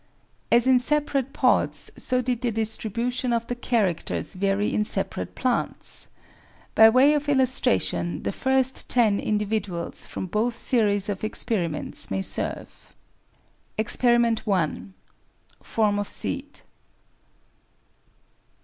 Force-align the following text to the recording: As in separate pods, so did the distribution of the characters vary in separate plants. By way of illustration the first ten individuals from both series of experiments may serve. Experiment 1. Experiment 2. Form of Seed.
As 0.51 0.65
in 0.65 0.79
separate 0.79 1.31
pods, 1.31 1.91
so 1.95 2.23
did 2.23 2.41
the 2.41 2.49
distribution 2.49 3.31
of 3.31 3.45
the 3.45 3.53
characters 3.53 4.33
vary 4.33 4.73
in 4.73 4.83
separate 4.83 5.35
plants. 5.35 6.07
By 6.73 6.89
way 6.89 7.13
of 7.13 7.29
illustration 7.29 8.23
the 8.23 8.31
first 8.31 8.89
ten 8.89 9.19
individuals 9.19 10.07
from 10.07 10.25
both 10.25 10.59
series 10.59 11.07
of 11.07 11.23
experiments 11.23 12.09
may 12.09 12.23
serve. 12.23 12.95
Experiment 13.77 14.47
1. 14.47 14.51
Experiment 14.59 14.93
2. 15.59 15.63
Form 15.65 15.99
of 15.99 16.09
Seed. 16.09 16.61